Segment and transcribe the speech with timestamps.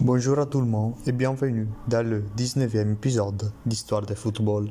[0.00, 4.68] Bonjour à tout le monde et bienvenue dans le 19e épisode d'Histoire de football.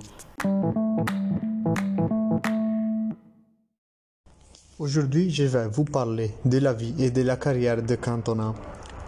[4.78, 8.54] Aujourd'hui, je vais vous parler de la vie et de la carrière de Cantona.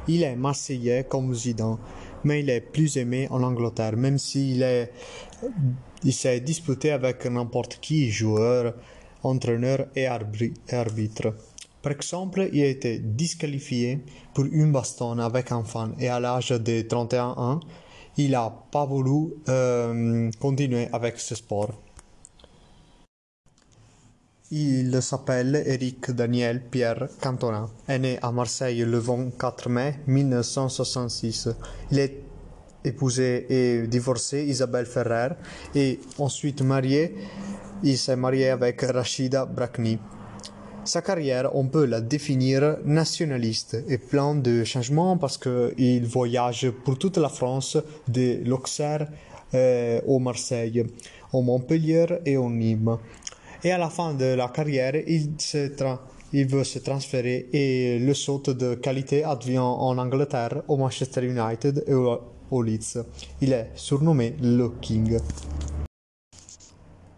[0.08, 1.78] Il est marseillais comme Zidane,
[2.24, 4.94] mais il est plus aimé en Angleterre, même s'il est,
[6.06, 8.74] il s'est disputé avec n'importe qui, joueur,
[9.22, 11.34] entraîneur et arbitre.
[11.86, 14.04] Par exemple, il a été disqualifié
[14.34, 17.60] pour une baston avec un fan et à l'âge de 31 ans,
[18.18, 21.80] il n'a pas voulu euh, continuer avec ce sport.
[24.50, 27.70] Il s'appelle Eric Daniel Pierre Cantona.
[27.88, 31.50] Est né à Marseille le 24 mai 1966.
[31.92, 32.18] Il est
[32.84, 35.36] épousé et divorcé Isabelle Ferrer
[35.76, 37.14] et ensuite marié.
[37.84, 40.00] Il s'est marié avec Rachida Brakni.
[40.86, 47.00] Sa carrière, on peut la définir nationaliste et plein de changements parce qu'il voyage pour
[47.00, 47.76] toute la France,
[48.08, 49.08] de l'Auxerre
[49.56, 50.86] euh, au Marseille,
[51.34, 52.98] au Montpellier et au Nîmes.
[53.64, 55.72] Et à la fin de la carrière, il, se
[56.34, 61.84] il veut se transférer et le saut de qualité advient en Angleterre, au Manchester United
[61.88, 63.04] et au Leeds.
[63.42, 65.18] Il est surnommé le King.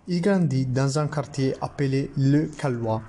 [0.08, 3.02] Il grandit dans un quartier appelé le Calois.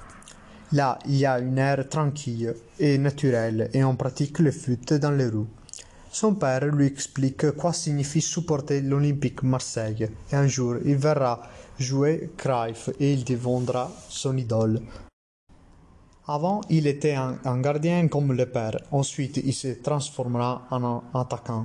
[0.73, 5.13] Là, il y a une air tranquille et naturelle et on pratique le foot dans
[5.13, 5.47] les rues.
[6.13, 11.43] Son père lui explique quoi signifie supporter l'Olympique Marseille et un jour il verra
[11.79, 14.83] jouer Cruyff et il deviendra son idole.
[16.27, 18.77] Avant, il était un, un, gardien comme le père.
[18.93, 21.65] Ensuite, il se transformera en un attaquant.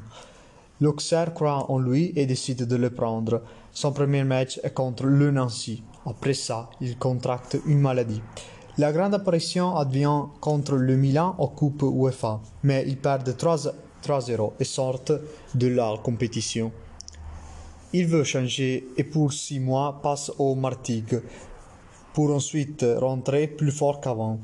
[0.79, 3.41] L'Auxerre croit en lui et décide de le prendre.
[3.73, 5.83] Son premier match est contre le Nancy.
[6.05, 8.21] Après ça, il contracte une maladie.
[8.79, 14.63] La grande apparition advient contre le Milan en Coupe UEFA, mais ils perdent 3-0 et
[14.63, 15.13] sortent
[15.53, 16.71] de la compétition.
[17.93, 21.21] Il veut changer et pour six mois passe au Martigues
[22.13, 24.39] pour ensuite rentrer plus fort qu'avant.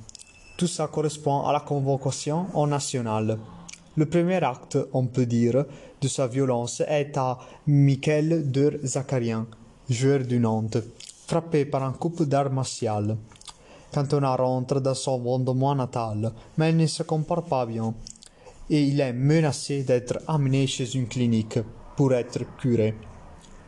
[0.58, 3.40] Tout ça correspond à la convocation en national.
[3.98, 5.66] Le premier acte, on peut dire,
[6.00, 9.48] de sa violence est à Michael de Zakarian,
[9.90, 10.78] joueur du Nantes,
[11.26, 13.18] frappé par un coup d'armes martial.
[13.94, 17.94] Cantona rentre dans son fondement natal, mais ne se comporte pas bien
[18.70, 21.60] et il est menacé d'être amené chez une clinique
[21.96, 22.96] pour être curé.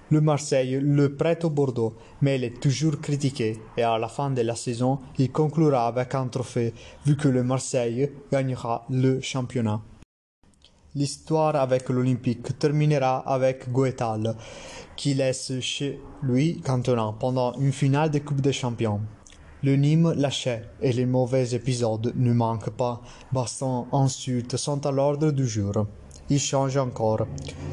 [0.09, 4.29] Le Marseille le prête au Bordeaux, mais il est toujours critiqué et à la fin
[4.29, 6.73] de la saison, il conclura avec un trophée
[7.05, 9.81] vu que le Marseille gagnera le championnat.
[10.93, 14.35] L'histoire avec l'Olympique terminera avec Goethal,
[14.97, 18.99] qui laisse chez lui Cantona pendant une finale de Coupe des Champions.
[19.63, 22.99] Le Nîmes lâchait et les mauvais épisodes ne manquent pas.
[23.31, 25.85] Baston insultes sont à l'ordre du jour.
[26.31, 27.27] Il change encore.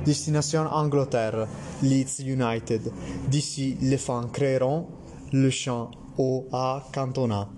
[0.04, 1.48] Destination Angleterre,
[1.82, 2.92] Leeds United.
[3.28, 4.86] D'ici, les fans créeront
[5.32, 7.48] le champ au A Cantona.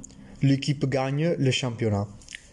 [0.42, 2.06] L'équipe gagne le championnat.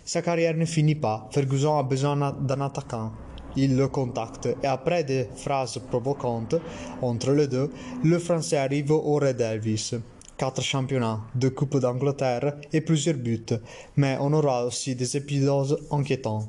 [0.04, 1.30] Sa carrière ne finit pas.
[1.32, 3.12] Ferguson a besoin d'un attaquant.
[3.56, 6.56] Il le contacte et après des phrases provocantes
[7.04, 7.72] entre les deux,
[8.04, 9.94] le Français arrive au Red Elvis
[10.38, 13.46] quatre championnats, deux Coupes d'Angleterre et plusieurs buts,
[13.96, 16.48] mais on aura aussi des épisodes inquiétants.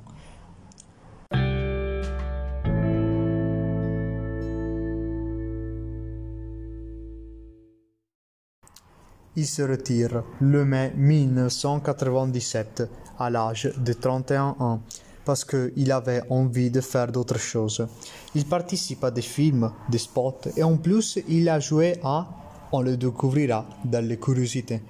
[9.36, 12.82] Il se retire le mai 1997
[13.20, 14.82] à l'âge de 31 ans
[15.24, 17.86] parce qu'il avait envie de faire d'autres choses.
[18.34, 22.26] Il participe à des films, des spots et en plus il a joué à
[22.72, 24.82] on le découvrira dans les curiosités.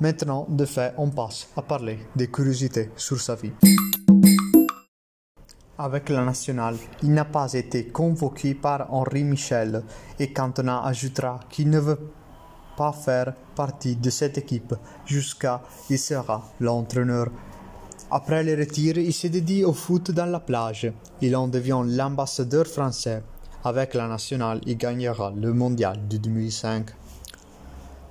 [0.00, 3.52] Maintenant, de fait, on passe à parler des curiosités sur sa vie.
[5.78, 9.82] Avec la nationale, il n'a pas été convoqué par Henri Michel
[10.18, 12.10] et Cantona ajoutera qu'il ne veut
[12.76, 14.74] pas faire partie de cette équipe
[15.06, 17.28] jusqu'à il sera l'entraîneur.
[18.10, 20.92] Après le retire, il se dédie au foot dans la plage.
[21.20, 23.22] Il en devient l'ambassadeur français
[23.64, 26.90] avec la nationale, il gagnera le mondial de 2005.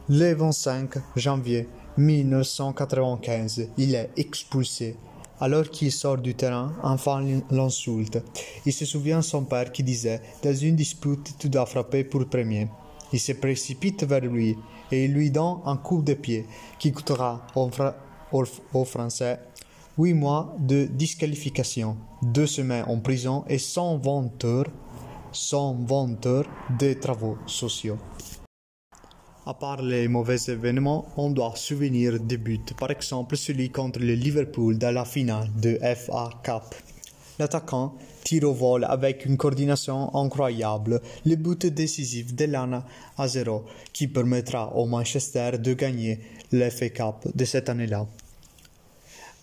[0.09, 1.67] Le 25 janvier
[1.97, 4.95] 1995, il est expulsé.
[5.41, 8.21] Alors qu'il sort du terrain, un fan l'insulte.
[8.65, 12.27] Il se souvient de son père qui disait Dans une dispute, tu dois frapper pour
[12.27, 12.67] premier.
[13.13, 14.57] Il se précipite vers lui
[14.91, 16.45] et il lui donne un coup de pied
[16.77, 19.39] qui coûtera aux Français
[19.97, 24.67] huit mois de disqualification, deux semaines en prison et 120 heures
[25.31, 26.45] sont venteurs
[26.77, 27.97] des travaux sociaux.
[29.45, 34.13] À part les mauvais événements, on doit souvenir des buts, par exemple celui contre le
[34.13, 36.75] Liverpool dans la finale de FA Cup.
[37.39, 42.85] L'attaquant tire au vol avec une coordination incroyable le but décisif de l'ANA
[43.17, 46.19] à 0 qui permettra au Manchester de gagner
[46.51, 48.05] l'FA Cup de cette année-là.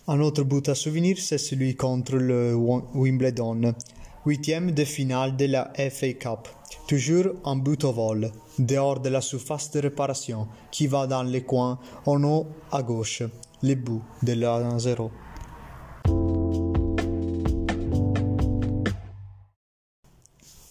[0.07, 3.73] Un autre but à souvenir, c'est celui contre le Wimbledon,
[4.27, 6.49] huitième de finale de la FA Cup.
[6.85, 8.29] Toujours un but au vol,
[8.59, 13.23] dehors de la surface de réparation, qui va dans les coins en haut à gauche,
[13.63, 15.11] le but de la 0.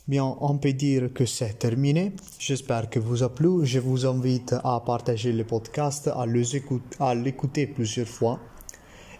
[0.06, 2.12] Bien, on peut dire que c'est terminé.
[2.38, 3.64] J'espère que vous a plu.
[3.64, 6.11] Je vous invite à partager le podcast,
[7.00, 8.38] à l'écouter plusieurs fois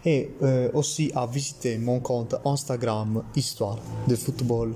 [0.07, 3.77] et euh, aussi à visiter mon compte Instagram Histoire
[4.07, 4.73] de football.